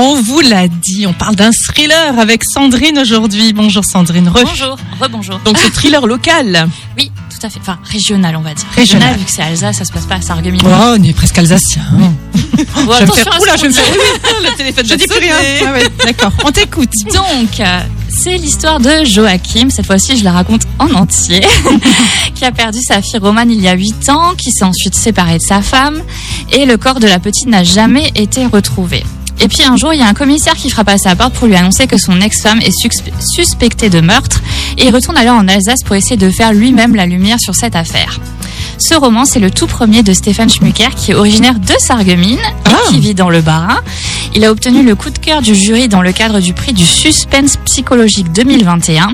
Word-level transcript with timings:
On 0.00 0.14
vous 0.22 0.38
l'a 0.38 0.68
dit, 0.68 1.08
on 1.08 1.12
parle 1.12 1.34
d'un 1.34 1.50
thriller 1.50 2.16
avec 2.20 2.42
Sandrine 2.44 2.98
aujourd'hui. 3.00 3.52
Bonjour 3.52 3.84
Sandrine. 3.84 4.28
Re- 4.28 4.44
Bonjour, 4.44 4.76
rebonjour. 5.00 5.40
Donc 5.44 5.56
c'est 5.58 5.72
thriller 5.72 6.06
local. 6.06 6.68
Oui, 6.96 7.10
tout 7.28 7.44
à 7.44 7.50
fait. 7.50 7.58
Enfin, 7.58 7.80
régional, 7.82 8.36
on 8.36 8.40
va 8.42 8.54
dire. 8.54 8.64
Régional. 8.76 9.16
vu 9.18 9.24
que 9.24 9.30
c'est 9.32 9.42
Alsace, 9.42 9.78
ça 9.78 9.84
se 9.84 9.90
passe 9.90 10.06
pas 10.06 10.14
à 10.14 10.20
Sarreguemines. 10.20 10.60
Oh, 10.64 10.94
on 10.96 11.02
est 11.02 11.12
presque 11.14 11.36
alsacien. 11.38 11.82
Oh, 11.96 11.98
Je 12.36 12.58
vais 12.60 13.06
me 13.06 13.12
faire, 13.12 13.40
oula, 13.42 13.56
je 13.56 13.62
vais 13.62 13.68
me 13.70 13.72
faire, 13.72 13.84
Le 14.44 14.56
téléphone 14.56 14.86
je 14.88 14.94
dis 14.94 15.06
plus 15.08 15.18
rien. 15.18 15.34
Ah 15.66 15.72
ouais, 15.72 15.88
D'accord, 16.04 16.32
on 16.44 16.52
t'écoute. 16.52 16.92
Donc, 17.12 17.58
euh, 17.58 17.80
c'est 18.08 18.36
l'histoire 18.36 18.78
de 18.78 19.04
Joachim. 19.04 19.68
Cette 19.70 19.86
fois-ci, 19.86 20.16
je 20.16 20.22
la 20.22 20.30
raconte 20.30 20.62
en 20.78 20.92
entier. 20.94 21.40
qui 22.36 22.44
a 22.44 22.52
perdu 22.52 22.78
sa 22.82 23.02
fille 23.02 23.18
Romane 23.18 23.50
il 23.50 23.60
y 23.60 23.66
a 23.66 23.74
8 23.74 24.10
ans, 24.10 24.34
qui 24.36 24.52
s'est 24.52 24.64
ensuite 24.64 24.94
séparé 24.94 25.38
de 25.38 25.42
sa 25.42 25.60
femme. 25.60 26.00
Et 26.52 26.66
le 26.66 26.76
corps 26.76 27.00
de 27.00 27.08
la 27.08 27.18
petite 27.18 27.48
n'a 27.48 27.64
jamais 27.64 28.12
été 28.14 28.46
retrouvé. 28.46 29.02
Et 29.40 29.48
puis 29.48 29.62
un 29.62 29.76
jour, 29.76 29.92
il 29.94 30.00
y 30.00 30.02
a 30.02 30.06
un 30.08 30.14
commissaire 30.14 30.54
qui 30.54 30.68
frappe 30.70 30.88
à 30.88 30.98
sa 30.98 31.14
porte 31.16 31.34
pour 31.34 31.46
lui 31.46 31.54
annoncer 31.56 31.86
que 31.86 31.96
son 31.96 32.20
ex-femme 32.20 32.60
est 32.60 32.72
suspe- 32.76 33.12
suspectée 33.34 33.88
de 33.88 34.00
meurtre. 34.00 34.40
Et 34.76 34.86
il 34.86 34.94
retourne 34.94 35.16
alors 35.16 35.36
en 35.36 35.46
Alsace 35.48 35.82
pour 35.84 35.94
essayer 35.96 36.16
de 36.16 36.30
faire 36.30 36.52
lui-même 36.52 36.94
la 36.96 37.06
lumière 37.06 37.38
sur 37.40 37.54
cette 37.54 37.76
affaire. 37.76 38.18
Ce 38.78 38.94
roman, 38.94 39.24
c'est 39.24 39.40
le 39.40 39.50
tout 39.50 39.66
premier 39.66 40.02
de 40.02 40.12
Stéphane 40.12 40.48
Schmucker, 40.50 40.94
qui 40.96 41.10
est 41.10 41.14
originaire 41.14 41.58
de 41.58 41.72
Sarreguemines 41.78 42.38
et 42.38 42.42
Ah. 42.66 42.76
qui 42.90 43.00
vit 43.00 43.14
dans 43.14 43.30
le 43.30 43.40
Bas-Rhin. 43.40 43.80
Il 44.34 44.44
a 44.44 44.50
obtenu 44.52 44.82
le 44.84 44.94
coup 44.94 45.10
de 45.10 45.18
cœur 45.18 45.40
du 45.42 45.54
jury 45.54 45.88
dans 45.88 46.02
le 46.02 46.12
cadre 46.12 46.38
du 46.40 46.52
prix 46.52 46.72
du 46.72 46.84
suspense 46.84 47.56
psychologique 47.64 48.30
2021. 48.32 49.12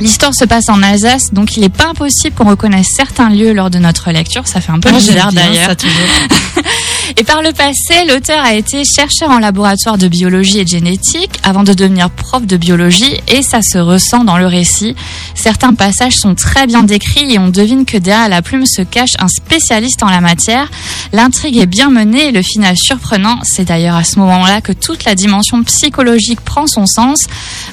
L'histoire 0.00 0.34
se 0.34 0.44
passe 0.46 0.68
en 0.70 0.82
Alsace, 0.82 1.32
donc 1.32 1.56
il 1.56 1.60
n'est 1.60 1.68
pas 1.68 1.88
impossible 1.88 2.34
qu'on 2.34 2.48
reconnaisse 2.48 2.86
certains 2.96 3.28
lieux 3.28 3.52
lors 3.52 3.68
de 3.68 3.78
notre 3.78 4.10
lecture. 4.10 4.46
Ça 4.46 4.60
fait 4.62 4.72
un 4.72 4.80
peu 4.80 4.88
bizarre 5.12 5.30
d'ailleurs. 5.48 5.68
ça. 7.20 7.22
Et 7.22 7.24
par 7.24 7.42
le 7.42 7.52
passé, 7.52 8.06
l'auteur 8.08 8.42
a 8.42 8.54
été 8.54 8.82
chercheur 8.84 9.30
en 9.30 9.38
laboratoire 9.38 9.98
de 9.98 10.08
biologie 10.08 10.58
et 10.58 10.64
de 10.64 10.68
génétique 10.68 11.38
avant 11.42 11.62
de 11.64 11.72
devenir 11.74 12.08
prof 12.10 12.46
de 12.46 12.56
biologie 12.56 13.20
et 13.28 13.42
ça 13.42 13.60
se 13.62 13.78
ressent 13.78 14.24
dans 14.24 14.38
le 14.38 14.46
récit. 14.46 14.94
Certains 15.34 15.74
passages 15.74 16.14
sont 16.16 16.34
très 16.34 16.66
bien 16.66 16.82
décrits 16.82 17.32
et 17.34 17.38
on 17.38 17.48
devine 17.48 17.84
que 17.84 17.98
derrière 17.98 18.28
la 18.28 18.42
plume 18.42 18.64
se 18.66 18.82
cache 18.82 19.12
un 19.18 19.28
spécialiste 19.28 20.02
en 20.02 20.08
la 20.08 20.20
matière. 20.20 20.70
L'intrigue 21.12 21.58
est 21.58 21.66
bien 21.66 21.90
menée 21.90 22.28
et 22.28 22.32
le 22.32 22.42
final 22.42 22.76
surprenant. 22.76 23.38
C'est 23.42 23.66
d'ailleurs 23.66 23.96
à 23.96 24.04
ce 24.04 24.18
moment-là 24.18 24.60
que 24.60 24.72
toute 24.72 25.04
la 25.04 25.14
dimension 25.14 25.62
psychologique 25.64 26.40
prend 26.40 26.66
son 26.66 26.86
sens. 26.86 27.26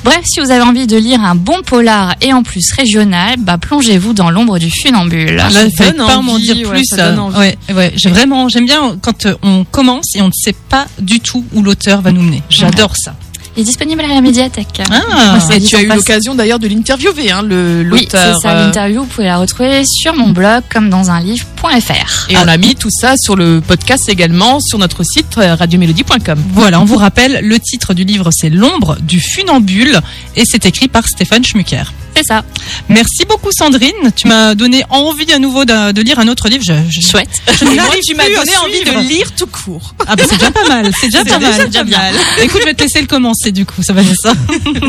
Bref, 0.03 0.21
si 0.25 0.39
vous 0.39 0.51
avez 0.51 0.61
envie 0.63 0.87
de 0.87 0.97
lire 0.97 1.23
un 1.23 1.35
bon 1.35 1.61
polar 1.65 2.15
et 2.21 2.33
en 2.33 2.43
plus 2.43 2.71
régional, 2.73 3.35
bah 3.39 3.57
plongez-vous 3.57 4.13
dans 4.13 4.29
l'ombre 4.29 4.59
du 4.59 4.69
funambule. 4.69 5.35
Là, 5.35 5.49
Ça 5.49 5.63
il 5.65 5.75
fallait 5.75 5.91
donne 5.91 6.07
pas 6.07 6.21
m'en 6.21 6.33
envie, 6.33 6.43
dire 6.53 6.69
ouais, 6.69 6.75
plus. 6.79 6.85
ça 6.85 7.11
donne 7.11 7.19
envie. 7.19 7.37
Ouais, 7.37 7.57
ouais, 7.73 7.93
j'ai 7.95 8.09
vraiment, 8.09 8.49
j'aime 8.49 8.65
bien 8.65 8.97
quand 9.01 9.25
euh, 9.25 9.35
on 9.43 9.63
commence 9.65 10.15
et 10.15 10.21
on 10.21 10.27
ne 10.27 10.31
sait 10.33 10.55
pas 10.69 10.87
du 10.99 11.19
tout 11.19 11.43
où 11.53 11.61
l'auteur 11.61 12.01
va 12.01 12.11
nous 12.11 12.21
mener. 12.21 12.41
J'adore 12.49 12.93
ça. 12.95 13.15
Il 13.55 13.61
est 13.61 13.63
disponible 13.63 14.01
à 14.01 14.07
la 14.07 14.21
médiathèque. 14.21 14.83
Ah, 14.91 15.39
Et 15.55 15.59
tu 15.59 15.75
as 15.75 15.81
eu 15.81 15.87
l'occasion 15.87 16.35
d'ailleurs 16.35 16.59
de 16.59 16.67
l'interviewer, 16.67 17.31
hein, 17.31 17.41
le- 17.41 17.87
Oui, 17.91 18.01
l'auteur. 18.01 18.35
c'est 18.35 18.41
ça, 18.47 18.51
euh, 18.55 18.65
l'interview, 18.67 18.99
vous 19.01 19.07
pouvez 19.07 19.25
la 19.25 19.37
retrouver 19.37 19.81
sur 19.83 20.13
mon 20.15 20.29
blog 20.29 20.61
comme 20.71 20.91
dans 20.91 21.09
un 21.09 21.19
livre.fr. 21.19 22.27
Et 22.29 22.37
on 22.37 22.47
a 22.47 22.57
mis 22.57 22.75
tout 22.75 22.91
ça 22.91 23.15
sur 23.17 23.35
le 23.35 23.59
podcast 23.59 24.09
également 24.09 24.59
sur 24.59 24.77
notre 24.77 25.01
site 25.03 25.35
euh, 25.39 25.55
radiomélodie.com. 25.55 26.39
Voilà, 26.53 26.79
on 26.79 26.85
vous 26.85 26.97
rappelle, 26.97 27.39
le 27.43 27.59
titre 27.59 27.95
du 27.95 28.03
livre 28.03 28.29
c'est 28.31 28.51
L'ombre 28.51 28.95
du 29.01 29.19
funambule 29.19 29.99
et 30.35 30.43
c'est 30.45 30.65
écrit 30.67 30.87
par 30.87 31.07
Stéphane 31.07 31.43
Schmucker. 31.43 31.91
Ça, 32.27 32.43
Merci 32.89 33.25
beaucoup 33.27 33.49
Sandrine, 33.51 34.11
tu 34.15 34.27
m'as 34.27 34.55
donné 34.55 34.83
envie 34.89 35.31
à 35.33 35.39
nouveau 35.39 35.65
de, 35.65 35.91
de 35.91 36.01
lire 36.01 36.19
un 36.19 36.27
autre 36.27 36.47
livre. 36.47 36.63
Je, 36.65 36.73
je, 36.89 37.01
chouette. 37.01 37.29
je 37.59 37.65
moi, 37.65 37.83
tu 38.05 38.15
m'as 38.15 38.23
donné 38.23 38.57
envie 38.63 38.83
de 38.83 39.07
lire 39.07 39.31
tout 39.35 39.47
court. 39.47 39.93
Ah 40.07 40.15
bah 40.15 40.23
c'est 40.27 40.37
déjà 40.37 40.51
pas 40.51 40.67
mal, 40.67 40.91
c'est 40.99 41.07
déjà 41.07 41.25
pas 41.25 41.37
déjà 41.37 41.57
mal. 41.57 41.65
déjà 41.67 41.83
bien. 41.83 41.99
Écoute, 42.41 42.61
je 42.61 42.65
vais 42.65 42.73
te 42.73 42.83
laisser 42.83 43.01
le 43.01 43.07
commencer 43.07 43.51
du 43.51 43.65
coup, 43.65 43.83
ça 43.83 43.93
va 43.93 44.01
être 44.01 44.15
ça. 44.21 44.33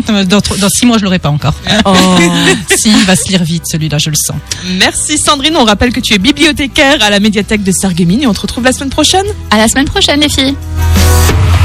Dans 0.24 0.68
six 0.68 0.86
mois, 0.86 0.98
je 0.98 1.04
l'aurai 1.04 1.18
pas 1.18 1.30
encore. 1.30 1.54
Oh. 1.84 1.94
si, 2.76 2.90
il 2.90 3.04
va 3.04 3.16
se 3.16 3.28
lire 3.28 3.42
vite 3.42 3.64
celui-là, 3.66 3.98
je 3.98 4.10
le 4.10 4.16
sens. 4.16 4.36
Merci 4.78 5.18
Sandrine, 5.18 5.56
on 5.56 5.64
rappelle 5.64 5.92
que 5.92 6.00
tu 6.00 6.14
es 6.14 6.18
bibliothécaire 6.18 7.02
à 7.02 7.10
la 7.10 7.20
médiathèque 7.20 7.62
de 7.62 7.72
Sarreguemines 7.72 8.22
et 8.22 8.26
on 8.26 8.34
te 8.34 8.40
retrouve 8.40 8.64
la 8.64 8.72
semaine 8.72 8.90
prochaine. 8.90 9.26
À 9.50 9.56
la 9.56 9.68
semaine 9.68 9.86
prochaine, 9.86 10.20
les 10.20 10.28
filles. 10.28 10.54